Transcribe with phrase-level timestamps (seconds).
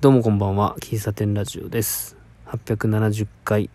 [0.00, 0.76] どうもこんばんは。
[0.80, 2.16] 喫茶店ラジオです。
[2.46, 3.68] 870回。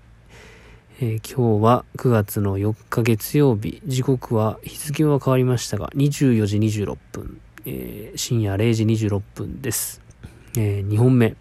[1.00, 3.80] えー、今日は9月の4日月曜日。
[3.86, 7.40] 時刻は日付は変わりましたが、24時26分。
[7.68, 10.02] えー、深夜0時26分です。
[10.58, 11.36] えー、2本目。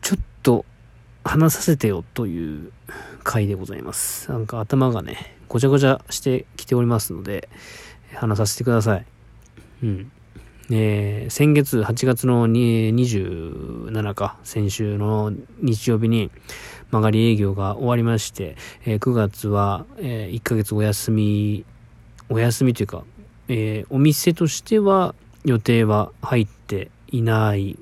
[0.00, 0.64] ちょっと
[1.22, 2.72] 話させてよという
[3.22, 4.28] 回でございます。
[4.28, 7.48] なんか頭がね、ごちゃごちゃしてきておりますので、
[8.12, 9.06] 話させてください。
[9.84, 10.12] うん。
[10.70, 16.30] えー、先月8月の27か、先週の日曜日に
[16.90, 21.64] 曲がり営業が終わりまして、えー、9月は、えー、1ヶ月お休み、
[22.28, 23.04] お休みというか、
[23.48, 27.76] え、お店としては予定は入っていない、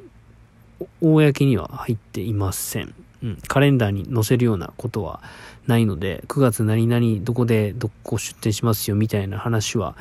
[1.01, 2.95] 公には入っていません。
[3.23, 5.23] うん、カレンダーに載せるようなことは
[5.66, 9.95] ないので、9月何々どこでどこ出店しますよみたいな話は、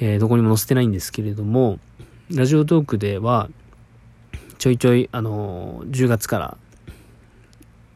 [0.00, 1.78] え、どこにも載せてないんですけれども、
[2.34, 3.48] ラジオトークでは、
[4.58, 6.56] ちょいちょい、あの、10月から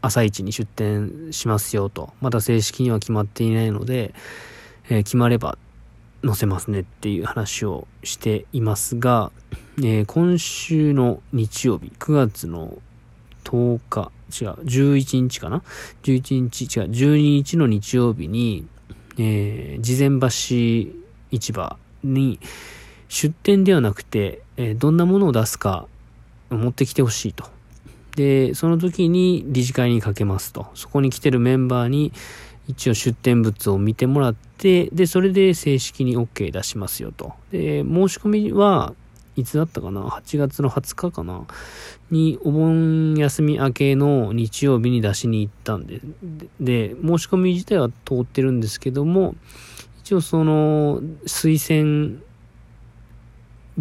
[0.02, 4.14] 朝一に出店しますよと、まだ正式には決まっていないので、
[4.88, 5.58] えー、決まれば
[6.24, 9.32] 載せますねっていう話をしていますが、
[9.78, 12.78] えー、今週の日曜日、9月の
[13.42, 15.64] 10日、違う、11日かな
[16.04, 18.64] ?11 日、違う、12日の日曜日に、
[19.18, 20.28] えー、事前橋
[21.32, 22.38] 市場に
[23.10, 25.88] 出店ではなくて、え、どんなものを出すか
[26.48, 27.44] 持ってきてほしいと。
[28.14, 30.68] で、その時に理事会にかけますと。
[30.74, 32.12] そこに来てるメンバーに
[32.68, 37.32] 一応出店物を見てもらって、で、それで正式に OK 出しますよと。
[37.50, 38.94] で、申し込みは
[39.34, 41.48] いつだったかな ?8 月の20日かな？
[42.12, 46.00] に、お盆休み明けの日曜日に出しに行ったんで、
[46.60, 49.34] で、申し込み自体は通ってるんですけども、
[50.04, 52.20] 一応その、推薦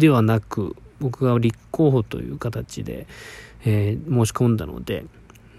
[0.00, 3.06] ではなく、僕が立候補という形で、
[3.64, 5.04] えー、申し込んだので、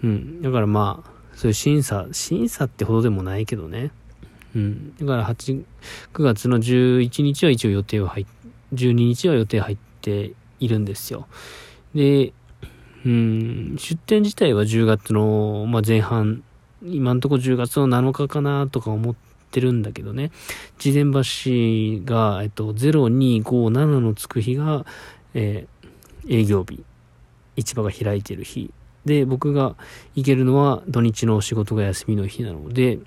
[0.04, 0.42] うん。
[0.42, 3.90] だからまあ、そういう審査、審査ってほどでもないけどね。
[4.54, 4.94] うん。
[4.96, 5.64] だから8、
[6.12, 8.26] 9月の11日は一応予定は入っ、
[8.74, 11.26] 12日は予定入っているんですよ。
[11.94, 12.32] で、
[13.06, 16.44] うん、出店自体は10月の、まあ、前半、
[16.84, 20.32] 今んとこ10月の7日かなとか思っててるんだけどね。
[20.78, 23.70] 事前橋が、えっと、0257
[24.00, 24.84] のつく日が、
[25.34, 26.84] えー、営業日。
[27.56, 28.72] 市場が開いてる日。
[29.04, 29.76] で、僕が
[30.14, 32.98] 行けるのは土日の仕事が休みの日なので、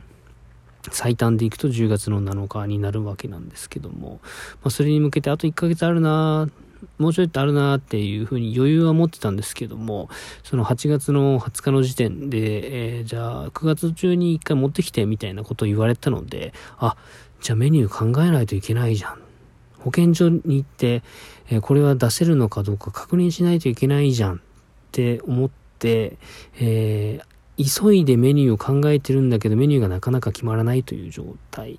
[0.91, 4.19] 最短で行くと10月の7日になるわけなんですけども、
[4.61, 6.47] まあ、それに向けてあと1ヶ月あるな
[6.97, 10.09] もうちょいとあるなっていうふうに余裕は持ってたんですけども、
[10.43, 16.95] その8月の20日の時点で、えー、じゃあ9月中に1回持ってきてみたいなことを言われたので、あ、
[17.41, 19.19] じゃあメニュー考えないといけないじゃん。
[19.79, 21.03] 保健所に行って、
[21.49, 24.39] えー、これは出せるのかどうか確認しないといけないじゃんっ
[24.91, 26.17] て思って、
[26.59, 31.77] えー、急いでメニューを考えてるんだけどメニューがなかなか決まらないという状態。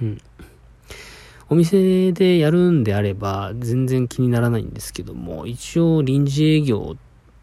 [0.00, 0.20] うん。
[1.48, 6.96] お店でやるんであれば全然気にならないんですけども、一応臨時営業、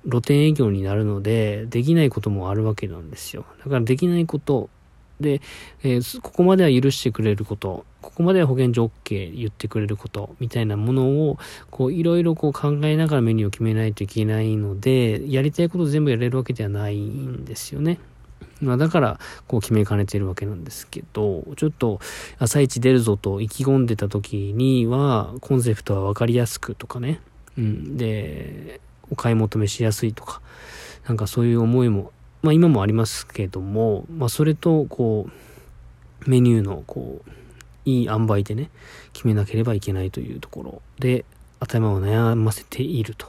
[0.10, 3.46] 露店営業になるので、できないこともあるわけなんですよ。
[3.64, 4.70] だからできないこと
[5.22, 5.42] で、
[5.84, 11.38] えー、ここまでは許してくれること、ここまでは保健所 OK 言ってくれること、みたいなものを、
[11.70, 18.00] こう、いろいろこう考えながらメニューを決めないといけないので、やりたいこと全部やれるわけではないんですよね。
[18.62, 22.00] まあ、だから、こう決めかねてるわけなんですけど、ちょっと、
[22.40, 27.22] 朝一出るぞと意気込んでた時には、コンセプトはわかりやすくとかね。
[27.58, 27.98] うん。
[27.98, 30.42] で、お買い求めしやすいとか、
[31.08, 35.28] なんかそういう思いもまあ今もありますけども、まあそれと、こ
[36.26, 37.32] う、メニューの、こう、
[37.86, 38.70] いい塩梅でね、
[39.14, 41.24] 決めなければいけないというところで、
[41.60, 43.28] 頭を悩ませていると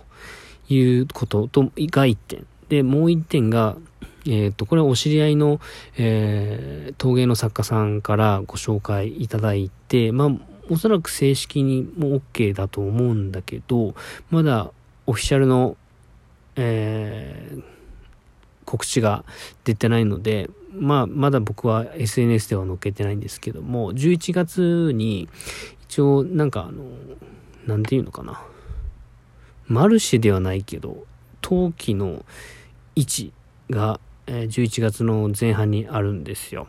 [0.69, 1.71] いうことと、が
[2.07, 2.47] 1点。
[2.73, 3.77] で、もう1点が、
[4.25, 5.61] えっ、ー、と、これはお知り合いの、
[5.99, 10.29] えー、陶芸の作家さんからご紹介いただいて、まあ、
[10.71, 13.95] おそらく正式にも OK だと思うんだけど、
[14.31, 14.71] まだ
[15.05, 15.77] オフィシャルの、
[16.57, 17.63] えー、
[18.65, 19.27] 告知が
[19.65, 25.29] 出てないので、まあ、まだ僕は SNS では載っけてないんですけども、11月に、
[25.83, 26.85] 一応、なんかあの、
[27.67, 28.43] なんていうのかな。
[29.67, 31.05] マルシェではないけど、
[31.43, 32.25] 陶器の
[32.95, 33.33] 位置
[33.71, 36.69] が、え11月の前半にあるんですよ。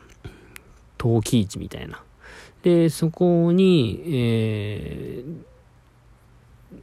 [0.97, 2.03] 陶器市みたいな。
[2.63, 5.43] で、そこに、えー、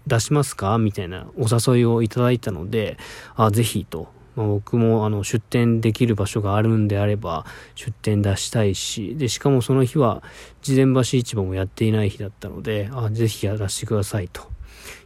[0.07, 2.99] 出しますかみたいなお誘いをいただいたので、
[3.35, 7.45] あ、ぜひとまあ、僕もあの出店できる場所があるんであれば
[7.75, 10.23] 出店出したいし、で、しかもその日は
[10.63, 14.43] 事前橋市場もやっていない日だったので、あぜひやらせてくださいと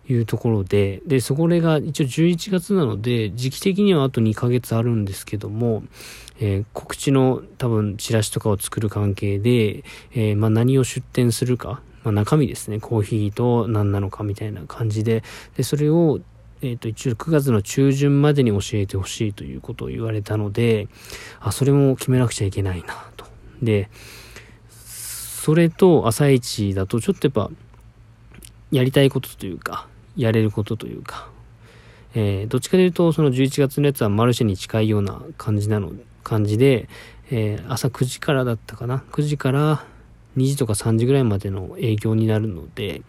[0.09, 5.83] いうところで、で、そこが一応11月なので、時期的にはあと2ヶ月あるんですけども、
[6.41, 15.23] えー、告知の多分チラシとかを作る関係で、えー、まあ何を出展するか、まあ中身ですね、コーヒーと何なのかみたいな感じで、
[15.57, 16.21] で、それを、
[16.61, 20.89] えっ、ー、と、一応9月の中旬までに教えてほしいということを言われたので、
[21.41, 23.27] あ、それも決めなくちゃいけないなと。
[23.63, 23.91] で、
[24.69, 27.51] それと朝一だとちょっとやっぱ、
[28.75, 29.87] やりたいことというか、
[30.17, 31.29] やれることというか、
[32.15, 35.93] えー、どっちかというと、その11月のやつはマルシェに近いような感じなの、
[36.23, 36.89] 感じで、
[37.31, 39.85] えー、朝9時からだったかな ?9 時から
[40.37, 43.03] 2時とか3時ぐらいまでの営業になるので、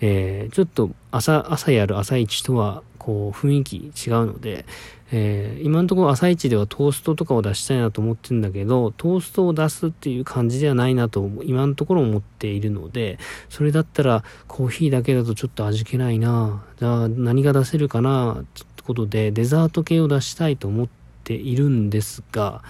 [0.00, 4.66] えー、ちょっと朝、朝やる朝一とは、こう、雰囲気違うので、
[5.12, 13.18] えー、今のところ朝一ではトーストとかを出したいなと思ってるんだけど、トーストを出すっていう感じではないなと、今のところ思っているので、
[13.48, 20.88] それだったらコーヒーだけだとちょっと味気ないなじゃあ何が出せるかなってことで、デザート系を出したいと思っ
[21.22, 22.62] ているんですが、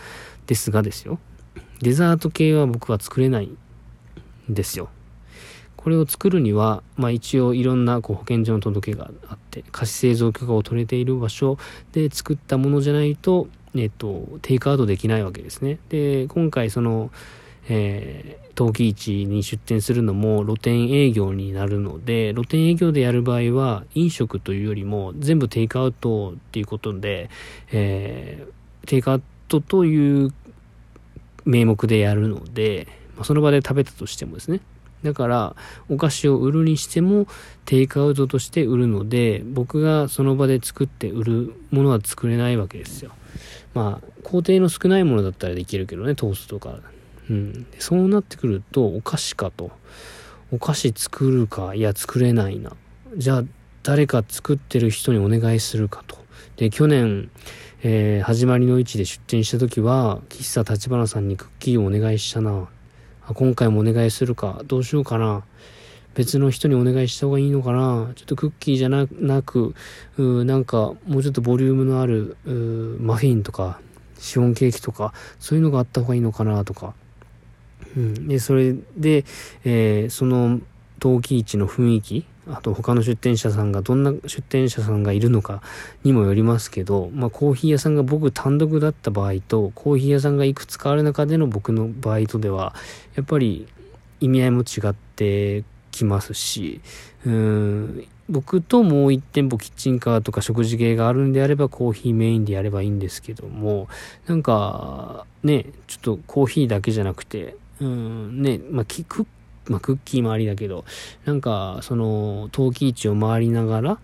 [0.46, 1.18] ですがですよ。
[1.80, 3.50] デザート系は僕は作れない
[4.48, 4.88] ですよ。
[5.76, 11.58] これを作るには、まあ、一応いろんなこう保健所の届けがあって菓子製造許可を取れている場所
[11.93, 13.46] で作ったものじゃないと、
[13.76, 15.78] えっと、テイクアウトできないわけですね。
[15.88, 17.12] で今回その、
[17.69, 27.31] えー、陶器市に出店するのも露店営業になるので露店営業でやる場合は飲食というよりも全部テイクアウトっていうことで、
[27.70, 30.32] えー、テイクアウトという
[31.44, 34.60] 名目でやるので、まあ、その場で食べたとしてもですね
[35.02, 35.56] だから、
[35.88, 37.26] お菓子を売るにしても、
[37.64, 43.12] テイクアウトとして売るので、僕がその場で作って売るものは作れないわけですよ。
[43.74, 46.80] まあ、工程の少ないものだったらできるけどね、トーストとか。
[47.28, 47.66] うん。
[47.78, 49.70] そうなってくると、お菓子かと。
[50.50, 52.72] お菓子作るか、いや、作れないな。
[53.16, 53.44] じゃあ、
[53.82, 56.16] 誰か作ってる人にお願いするかと。
[56.56, 57.30] で、去年、
[57.82, 62.68] えー、始まりの位置で出店した時は、喫茶立花さんにクッキーをお願いしたな。
[63.34, 65.44] 今回もお願いするか、どうしようかな。
[66.14, 68.12] 別の人にお願いした方がいいのかな。
[68.14, 69.75] ちょっとクッキーじゃなく、
[70.17, 72.37] うなんかもうちょっとボリュームのある
[73.00, 73.81] マフィンとか、
[74.19, 76.94] シフォンケーキとか、そういうのがあった方がいいのかなとか。
[77.96, 78.28] うん。
[78.28, 79.25] で、それで、
[79.64, 80.61] えー、その
[81.00, 85.62] 陶器市の雰囲気、あと他の出店者さんがどんな出店者さんがいるのか
[86.04, 92.75] にもよりますけど、まあコーヒー屋さんが僕単独だった場合と、コーヒー屋さんがいくつかある中での僕の場合とでは、
[93.14, 93.66] やっぱり
[94.20, 96.81] 意味合いも違ってきますし、
[97.25, 103.88] うん、僕ともう一店舗キッチンカーとか食事系があるんであればコーヒーメインでやればいいんですけども、
[104.26, 109.26] なんか、ね、ちょっとコーヒーだけじゃなくて、うん、ね、まあ、クッ
[109.68, 110.84] まあ、クッキーもありだけど、
[111.24, 113.98] なんか、その、陶器市を回りながら、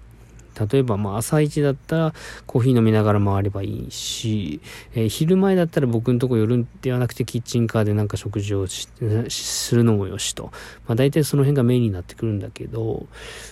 [0.70, 2.14] 例えば、まあ、朝一だったら
[2.46, 4.60] コーヒー飲みながら回ればいいし、
[4.94, 10.52] えー、昼前だったら僕のとこ寄るんではなくてキッチンカーでなんか食事をするのもよしと。
[10.86, 13.06] まあ、大体その辺がメインになってくるんだけど、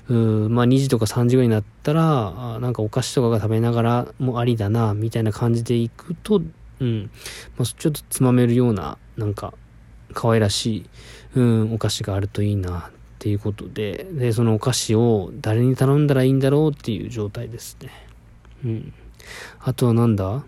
[0.09, 6.43] うまあ、2時とか3時ぐらいになったら、なんかお菓子とかが食べながらもありだな、みたいな感じで行くと、
[6.81, 7.11] うん、
[7.57, 9.55] まあ、ちょっとつまめるような、なんか、
[10.15, 10.87] 可愛らしい、
[11.37, 12.83] うん、お菓子があるといいなっ
[13.19, 17.91] ていうことで、で、そのお菓子を誰に頼んだらいいんだろうっていう状態ですね。
[18.65, 18.93] うん。
[19.61, 20.45] あとはなんだ？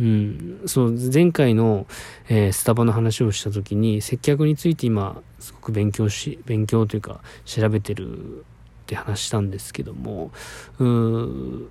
[0.00, 1.86] うん、そう、前回の、
[2.28, 8.42] えー、スタバの話をした時に、接客について今、すごく勉強し、勉強というか、調べてるっ
[8.86, 10.32] て話したんですけども、
[10.78, 11.62] うー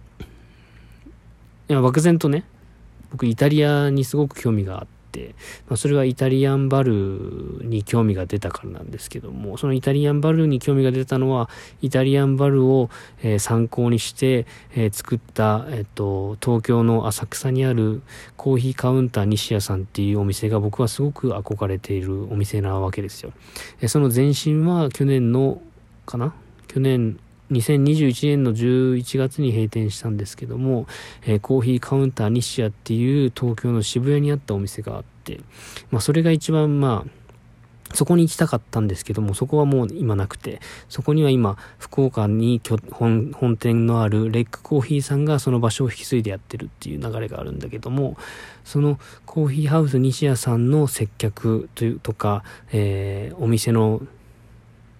[1.69, 2.43] いや、漠然とね、
[3.11, 4.90] 僕イタリアにすごく興味があって、、
[5.67, 11.49] まあ、それはイタリアンバルに興味が出たからなんですけども、そのイタリアンバルに興味が出たのは、
[11.81, 12.89] イタリアンバルを、
[13.21, 18.01] えー、参考にして、えー、作った、えっ、と、東京の浅草にある
[18.37, 23.33] コーヒーカウンター西屋さんっていうお店が僕はすごく憧れているお店なわけですよ。
[23.81, 25.61] え、その前身は去年の、
[26.05, 26.33] かな？
[26.67, 27.19] 去年
[27.51, 30.87] 2021年の11月に閉店したんですけども、
[31.23, 35.39] えー、コーヒーカウンター西シアっていう東京の渋谷にあったお店があって、
[35.91, 37.21] まあそれが一番まあ、
[37.93, 48.17] そこに行きたかったんですけども、そこはもう今なくて、そこには今、福岡に本本店のあるレックコーヒーさんがその場所を引き継いでやってるっていう流れがあるんだけども、
[48.63, 54.01] そのコーヒーハウス西屋さんの接客というとか、えー、お店の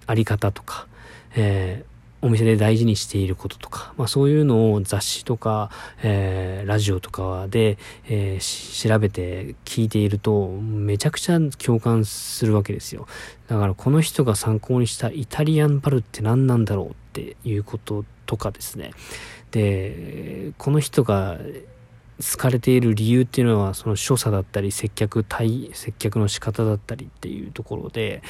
[0.08, 0.88] あり方とか、
[1.36, 1.91] えー
[2.22, 5.72] お店で大事にしていることとか、まあそういうのを雑誌とか、
[6.04, 13.08] えー、ラジオとかで、えー、調べて聞いていると、めちゃくちゃ共感するわけですよ。
[13.48, 18.92] だからこの人が参考にしたイタリアンパルって何なんだろうっていうこととかですね。
[19.52, 21.38] で、この人が
[22.22, 28.22] 好かれている理由っていうのはその所作だったり接客対接客の仕方だったりっていうところで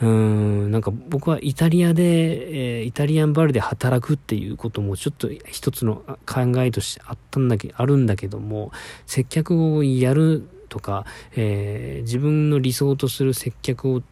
[0.00, 8.72] うーんなんか僕はイタリアで、えー、イタリアンバルで働くっていうこともちょっと一つの考えとしてあったんだけあるんだけども
[9.06, 14.02] 接客をやるとか、えー、自分の理想とする接客を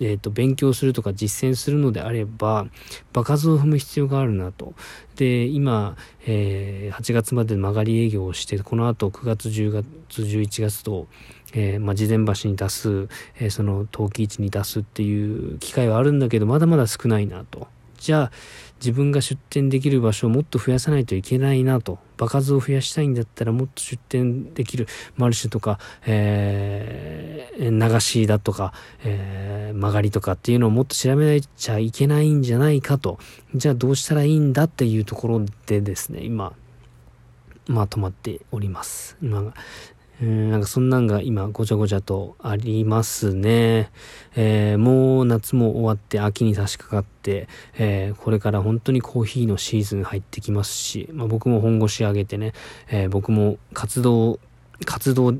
[0.00, 2.66] え、ー、と、勉強するとか実践するのであれば、
[3.12, 4.74] 場数を踏む必要があるなと。
[5.16, 9.86] で、今、えー、8月まで曲がり営業をして、このあと9月、10月、
[10.22, 11.06] 11月と、
[11.52, 17.68] えー、まあ、事前橋に出す、えー、その陶器市に出すっていう機会はあるんだけど、まだまだ少ないなと。
[17.98, 18.32] じゃあ、
[18.80, 21.98] 自分が出店できる場所をもっと増やさないといけないなと。
[22.16, 28.72] 場数を増やしたいんだったらもっと出店できるマルシェとか、えー、流しだとか、
[29.04, 33.18] えー、曲がりとかっていうのをもっと調べなちゃいけないんじゃないかと。
[33.54, 36.54] じゃあどうしたらいいんだっていうところでですね、今、
[37.66, 39.16] まあ止まっております。
[39.22, 39.54] 今、
[40.22, 43.90] うん、なんかそんなんが今ごちゃごちゃとありますね。
[44.36, 47.48] えー、もう夏も終わって秋に差し掛かって、
[47.78, 52.52] えー、これから本当にコーヒーのシーズン入ってきますし、まあ、僕も本腰上げてね、
[52.88, 54.38] えー、僕も活動、
[54.84, 55.34] 活動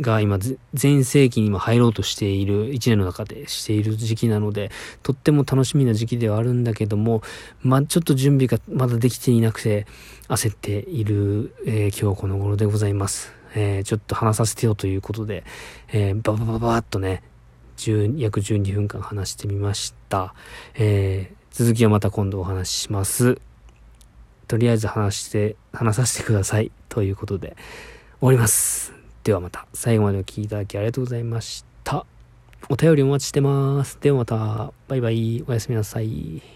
[0.00, 0.38] が今
[0.74, 4.70] 全盛期に今入ろうとしている一年の中でしている時期なので、
[5.02, 7.22] とっても楽しみな時期ではあるんだけども、
[7.62, 9.86] まあ、ちょっと準備がまだできていなくて
[10.28, 13.32] 焦っている、えー、今日この頃でございます。
[13.56, 15.42] えー、ちょっと話させてよということで、
[15.88, 17.22] えー、ババババーっとね、
[18.16, 20.34] 約12分間話してみました。
[20.74, 23.40] えー、続きはまた今度お話しします。
[24.46, 26.70] とりあえず話して、話させてください。
[26.88, 27.56] ということで、
[28.20, 28.92] 終わります。
[29.24, 32.06] ではまた、最後までお聴きいただきありがとうございました。
[32.68, 33.98] お便りお待ちしてます。
[34.00, 36.55] ではまた、バイバイ、おやすみなさい。